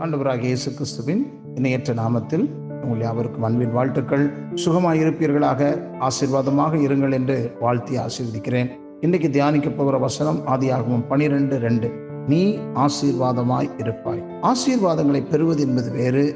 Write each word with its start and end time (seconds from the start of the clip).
ஆண்டவராக 0.00 0.40
இயேசு 0.40 0.72
கிறிஸ்துவின் 0.72 1.32
இணையற்ற 1.54 1.94
நாமத்தில் 1.94 2.50
உங்கள் 2.82 3.00
யாவருக்கும் 3.00 3.42
அன்பின் 3.42 3.72
வாழ்த்துக்கள். 3.72 4.30
சுகமாய் 4.54 5.00
இருப்பீர்களாக 5.00 5.80
ஆசீர்வாதமாக 6.00 6.76
இருங்கள் 6.76 7.12
என்று 7.12 7.56
வாழ்த்தி 7.60 7.96
ஆசீர்வதிக்கிறேன். 7.96 8.70
இன்னைக்கு 9.00 9.30
தியானிக்க 9.30 9.70
போகிற 9.70 9.98
வசனம் 9.98 10.46
ஆதியாகவும் 10.46 11.06
பனிரெண்டு 11.08 11.58
ரெண்டு. 11.58 11.90
நீ 12.26 12.56
ஆசீர்வாதமாய் 12.56 13.70
இருப்பாய். 13.78 14.24
ஆசீர்வாதங்களை 14.42 15.22
பெறுவது 15.30 15.68
என்பது 15.68 15.90
வேறு 15.90 16.34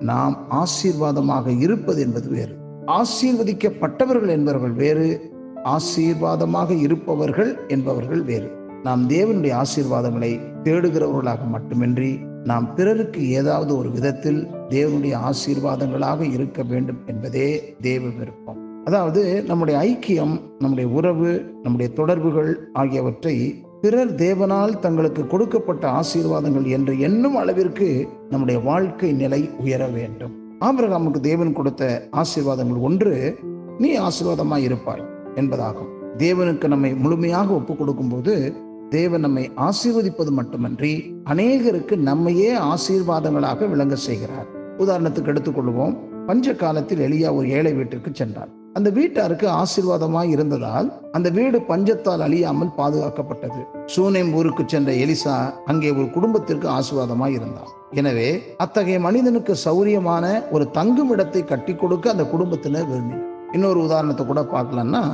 நாம் 0.00 0.46
ஆசீர்வாதமாக 0.50 1.58
இருப்பது 1.58 2.00
என்பது 2.00 2.30
வேறு. 2.30 2.56
ஆசீர்வதிக்கப்பட்டவர்கள் 2.86 4.28
என்பவர்கள் 4.28 4.72
வேறு 4.72 5.32
ஆசீர்வாதமாக 5.64 6.70
இருப்பவர்கள் 6.78 7.58
என்பவர்கள் 7.68 8.22
வேறு. 8.22 8.58
நாம் 8.82 9.08
தேவனுடைய 9.08 9.62
ஆசீர்வாதங்களை 9.62 10.30
தேடுகிறவர்களாக 10.62 11.48
மட்டுமின்றி 11.50 12.18
நாம் 12.44 12.74
பிறருக்கு 12.74 13.30
ஏதாவது 13.30 13.76
ஒரு 13.78 13.90
விதத்தில் 13.90 14.48
தேவனுடைய 14.68 15.14
ஆசீர்வாதங்களாக 15.28 16.20
இருக்க 16.32 16.62
வேண்டும் 16.62 17.00
என்பதே 17.06 17.74
தேவ 17.80 18.02
விருப்பம். 18.08 18.84
அதாவது 18.84 19.44
நம்முடைய 19.46 19.80
ஐக்கியம் 19.80 20.40
நம்முடைய 20.58 20.90
உறவு 20.90 21.30
நம்முடைய 21.62 21.92
தொடர்புகள் 21.92 22.70
ஆகியவற்றை 22.72 23.64
பிறர் 23.80 24.14
தேவனால் 24.14 24.78
தங்களுக்கு 24.78 25.26
கொடுக்கப்பட்ட 25.26 25.84
ஆசீர்வாதங்கள் 25.90 26.64
என்று 26.64 26.98
எண்ணும் 27.00 27.36
அளவிற்கு 27.36 28.08
நம்முடைய 28.30 28.60
வாழ்க்கை 28.60 29.12
நிலை 29.12 29.50
உயர 29.58 29.86
வேண்டும். 29.86 30.34
ஆபிரகாமுக்கு 30.60 31.20
தேவன் 31.20 31.52
கொடுத்த 31.52 32.08
ஆசீர்வாதங்கள் 32.12 32.80
ஒன்று 32.80 33.36
நீ 33.78 33.98
ஆசீர்வாதமாய் 33.98 34.62
இருப்பாய் 34.62 35.04
என்பதாகும். 35.34 35.92
தேவனுக்கு 36.18 36.66
நம்மை 36.68 36.94
முழுமையாக 36.94 37.52
ஒப்பு 37.52 37.74
கொடுக்கும்போது 37.74 38.34
தேவன் 38.94 39.24
நம்மை 39.24 39.42
ஆசீர்வதிப்பது 39.66 40.30
மட்டுமன்றி 40.38 40.92
அநேகருக்கு 41.32 41.94
நம்மையே 42.08 42.48
ஆசீர்வாதங்களாக 42.70 43.68
விளங்க 43.68 43.96
செய்கிறார். 44.04 44.48
உதாரணத்துக்கு 44.78 45.30
எடுத்துக்கொள்வோம். 45.32 45.94
பஞ்ச 46.26 46.54
காலத்தில் 46.54 47.02
எளியா 47.06 47.28
ஒரு 47.34 47.46
ஏழை 47.48 47.72
வீட்டிற்கு 47.72 48.10
சென்றார். 48.12 48.50
அந்த 48.78 48.88
வீட்டாருக்கு 48.90 49.46
ஆசீர்வாதமாய் 49.60 50.32
இருந்ததால் 50.34 50.88
அந்த 51.12 51.28
வீடு 51.30 51.58
பஞ்சத்தால் 51.68 52.24
அழியாமல் 52.26 52.74
பாதுகாக்கப்பட்டது. 52.76 53.62
சூனேம் 53.94 54.34
ஊருக்கு 54.34 54.64
சென்ற 54.66 54.90
எலிசா 55.04 55.36
அங்கே 55.64 55.90
ஒரு 55.90 56.10
குடும்பத்திற்கு 56.10 56.68
ஆசீர்வாதமாய் 56.78 57.36
இருந்தார். 57.38 57.72
எனவே 57.92 58.28
அத்தகைய 58.56 59.00
மனிதனுக்கு 59.00 59.56
சௌரியமான 59.66 60.26
ஒரு 60.50 60.66
தங்கும் 60.70 61.10
இடத்தை 61.10 61.44
கட்டி 61.44 61.74
கொடுக்க 61.74 62.10
அந்த 62.10 62.26
குடும்பத்தினர் 62.34 62.88
விரும்பினர். 62.92 63.26
இன்னொரு 63.52 63.80
உதாரணத்தை 63.82 64.24
கூட 64.26 64.42
பார்க்கலாம்னா 64.54 65.04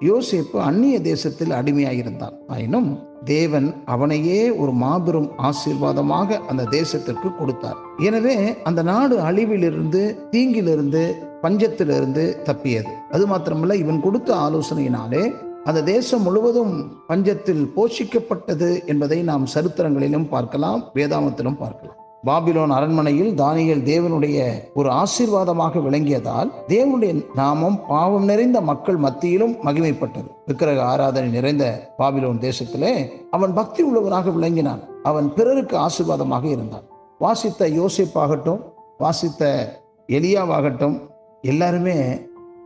யோசேப்பு 0.00 0.58
அந்நிய 0.58 1.00
தேசத்தில் 1.00 1.50
அடிமையாயிருந்தான் 1.50 2.34
ஆயினும் 2.48 2.88
தேவன் 3.24 3.74
அவனையே 3.84 4.50
ஒரு 4.50 4.72
மாபெரும் 4.72 5.30
ஆசீர்வாதமாக 5.38 6.38
அந்த 6.48 6.62
தேசத்திற்கு 6.70 7.36
கொடுத்தார். 7.38 7.76
எனவே 7.98 8.62
அந்த 8.62 8.82
நாடு 8.82 9.18
அழிவிலிருந்து 9.20 10.16
தீங்கிலிருந்து 10.30 11.14
பஞ்சத்திலிருந்து 11.42 12.42
தப்பியது. 12.42 12.88
அது 13.10 13.26
மாத்திரமல்ல 13.26 13.74
இவன் 13.74 14.00
கொடுத்த 14.00 14.34
ஆலோசனையினாலே 14.34 15.34
அந்த 15.64 15.82
தேசம் 15.82 16.22
முழுவதும் 16.22 16.90
பஞ்சத்தில் 17.08 17.64
போஷிக்கப்பட்டது 17.76 18.84
என்பதை 18.86 19.22
நாம் 19.22 19.46
சரித்திரங்களிலும் 19.54 20.28
பார்க்கலாம் 20.28 20.90
வேதாமத்திலும் 20.94 21.56
பார்க்கலாம். 21.56 21.98
பாபிலோன் 22.26 22.72
அரண்மனையில் 22.76 23.32
தானியல் 23.34 23.82
தேவனுடைய 23.90 24.38
ஒரு 24.74 24.90
ஆசீர்வாதமாக 24.90 25.80
விளங்கியதால் 25.86 26.50
தேவனுடைய 26.68 27.12
நாமம் 27.34 27.76
பாவம் 27.88 28.24
நிறைந்த 28.24 28.60
மக்கள் 28.60 28.96
மத்தியிலும் 28.96 29.54
மகிமைப்பட்டது. 29.64 30.28
விக்கிரக 30.46 30.84
ஆராதனை 30.84 31.28
நிறைந்த 31.28 31.64
பாபிலோன் 31.98 32.40
தேசத்திலே 32.46 32.92
அவன் 33.30 33.52
பக்தி 33.54 33.82
உள்ளவனாக 33.82 34.30
விளங்கினான். 34.30 34.80
அவன் 35.02 35.28
பிறருக்கு 35.34 35.76
ஆசீர்வாதமாக 35.76 36.44
இருந்தான். 36.44 36.86
வாசித்த 37.18 37.68
யோசிப்பாகட்டும் 37.80 38.62
வாசித்த 38.98 39.42
எலியாவாகட்டும் 40.08 40.96
எல்லாருமே 41.42 41.98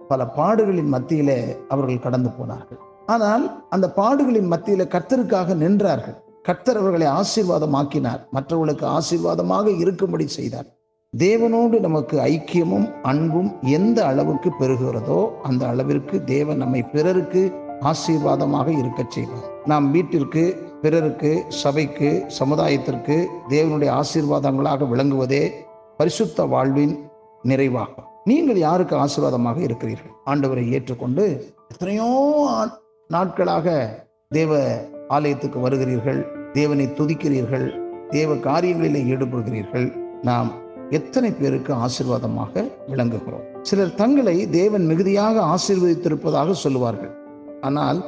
பல 0.08 0.24
பாடுகளின் 0.36 0.92
மத்தியிலே 0.94 1.38
அவர்கள் 1.68 2.04
கடந்து 2.06 2.30
போனார்கள். 2.30 2.80
ஆனால் 3.06 3.44
அந்த 3.70 3.86
பாடுகளின் 3.96 4.50
மத்தியில 4.54 4.82
கர்த்தருக்காக 4.94 5.54
நின்றார்கள். 5.64 6.18
கர்த்தர் 6.46 6.78
அவர்களை 6.80 7.06
ஆசீர்வாதமாக்கினார். 7.20 8.20
மற்றவர்களுக்கு 8.36 8.86
ஆசீர்வாதமாக 8.98 9.66
இருக்கும்படி 9.82 10.26
செய்தார். 10.38 10.68
தேவனோடு 11.12 11.76
நமக்கு 11.80 12.16
ஐக்கியமும் 12.32 12.86
அன்பும் 13.02 13.50
எந்த 13.76 13.98
அளவுக்கு 14.06 14.50
பெறுகிறதோ 14.60 15.20
அந்த 15.42 15.62
அளவிற்கு 15.66 16.16
தேவன் 16.24 16.60
நம்மை 16.62 16.82
பிறருக்கு 16.94 17.42
ஆசீர்வாதமாக 17.90 18.68
இருக்க 18.78 19.00
செய்வார். 19.08 19.46
நாம் 19.64 19.86
வீட்டிற்கு 19.90 20.44
பிறருக்கு 20.82 21.30
சபைக்கு 21.62 22.10
சமுதாயத்திற்கு 22.38 23.16
தேவனுடைய 23.54 23.90
ஆசீர்வாதங்களாக 24.00 24.88
விளங்குவதே 24.92 25.42
பரிசுத்த 25.96 26.44
வாழ்வின் 26.54 26.94
நிறைவாகும். 27.44 28.08
நீங்கள் 28.30 28.60
யாருக்கு 28.66 28.94
ஆசீர்வாதமாக 29.04 29.58
இருக்கிறீர்கள்? 29.68 30.14
ஆண்டவரை 30.30 30.64
ஏற்றுக்கொண்டு 30.76 31.24
எத்தனையோ 31.72 32.10
நாட்களாக 33.10 33.66
தேவ 34.36 34.60
ஆலயத்துக்கு 35.08 35.58
வருகிறீர்கள் 35.68 36.26
தேவனை 36.52 36.86
துதிக்கிறீர்கள் 36.86 37.66
தேவ 38.10 38.34
காரியங்களிலே 38.34 39.00
ஈடுபடுகிறீர்கள் 39.12 39.86
நாம் 40.22 40.52
எத்தனை 40.90 41.30
பேருக்கு 41.32 41.74
ஆசிர்வாதமாக 41.74 42.64
விளங்குகிறோம்? 42.88 43.46
சிலர் 43.62 43.94
தங்களை 43.94 44.50
தேவன் 44.50 44.86
மிகுதியாக 44.86 45.54
ஆசீர்வதித்திருப்பதாக 45.54 46.50
சொல்லுவார்கள். 46.50 47.12
ஆனால் 47.60 47.98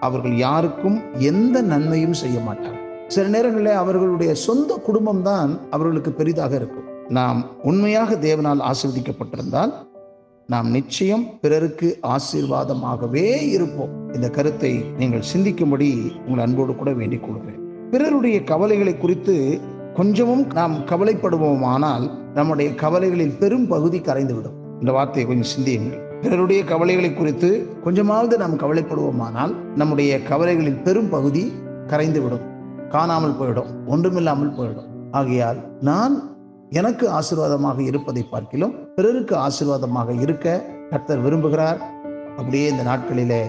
அவர்கள் 0.00 0.36
யாருக்கும் 0.36 0.98
எந்த 1.18 1.62
நன்மையும் 1.62 2.12
செய்ய 2.12 2.40
மாட்டார்கள். 2.40 2.82
சில 3.06 3.28
நேரங்களில் 3.28 3.80
அவர்களுடைய 3.82 4.34
சொந்த 4.34 4.76
குடும்பம் 4.76 5.22
தான் 5.22 5.60
அவர்களுக்கு 5.70 6.12
பெரிதாக 6.12 6.54
இருக்கும். 6.54 6.86
நாம் 7.08 7.44
உண்மையாக 7.62 8.14
தேவனால் 8.14 8.62
ஆசிர்வதிக்கப்பட்டிருந்தால் 8.62 9.72
நாம் 10.46 10.70
நிச்சயம் 10.70 11.26
பிறருக்கு 11.40 11.98
ஆசீர்வாதமாகவே 12.02 13.48
இருப்போம். 13.48 14.12
இந்த 14.12 14.30
கருத்தை 14.30 14.84
நீங்கள் 14.98 15.22
சிந்திக்கும்படி 15.36 16.12
உங்கள் 16.26 16.44
அன்போடு 16.44 16.74
கூட 16.74 16.92
வேண்டிக் 16.92 17.22
கொள்கிறேன். 17.22 17.88
பிறருடைய 17.90 18.44
கவலைகளை 18.44 18.98
குறித்து 18.98 19.60
கொஞ்சமும் 19.94 20.46
நாம் 20.52 20.76
கவலைப்படுவோமானால் 20.76 22.10
நம்முடைய 22.34 22.74
கவலைகளில் 22.74 23.38
பெரும் 23.38 23.66
பகுதி 23.66 23.98
கரைந்துவிடும். 23.98 24.56
இந்த 24.78 24.92
வார்த்தையை 24.92 25.30
கொஞ்சம் 25.30 25.50
சிந்தியுங்கள். 25.50 25.98
பிறருடைய 25.98 26.64
கவலைகளை 26.64 27.14
குறித்து 27.14 27.66
கொஞ்சமாவது 27.82 28.38
நாம் 28.38 28.58
கவலைப்படுவோமானால் 28.58 29.54
நம்முடைய 29.76 30.22
கவலைகளில் 30.22 30.82
பெரும் 30.82 31.08
பகுதி 31.08 31.52
கரைந்துவிடும். 31.86 32.42
காணாமல் 32.88 33.38
போயிடும். 33.40 33.86
ஒன்றுமில்லாமல் 33.86 34.52
போயிடும். 34.52 34.86
ஆகையால் 35.10 35.56
நான் 35.80 36.35
எனக்கு 36.70 37.10
ஆசீர்வாதமாக 37.10 37.78
இருப்பதை 37.78 38.22
பார்க்கிலும் 38.22 38.94
பிறருக்கு 38.94 39.36
ஆசீர்வாதமாக 39.36 40.20
இருக்க 40.20 40.64
கர்த்தர் 40.90 41.24
விரும்புகிறார். 41.24 41.78
அப்படியே 42.36 42.68
இந்த 42.68 42.82
நாட்களிலே 42.82 43.40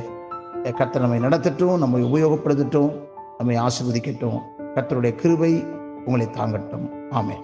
கர்த்தர் 0.72 1.02
நம்மை 1.02 1.20
நடத்தட்டும் 1.20 1.78
நம்மை 1.78 2.04
உபயோகப்படுத்தட்டும் 2.04 2.92
நம்மை 3.38 3.58
ஆசீர்வதிக்கட்டும். 3.58 4.40
கர்த்தருடைய 4.76 5.16
கிருபை 5.16 5.64
உங்களை 6.06 6.28
தாங்கட்டும். 6.28 6.88
ஆமே 7.12 7.38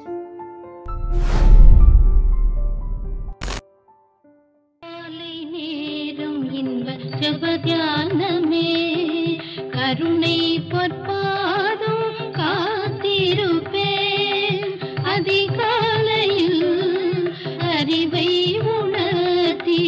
கருணை 9.72 10.38
பொற்ப 10.70 11.13
உணர்த்தி 18.76 19.82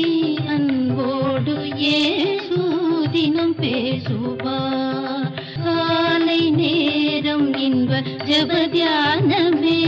அன்போடு 0.48 1.56
ஏசூதினம் 1.96 3.56
பேசுவார். 3.60 5.32
காலை 5.64 6.50
நேரம் 6.50 7.54
இன்ப 7.58 8.02
ஜபத்தியானமே 8.30 9.80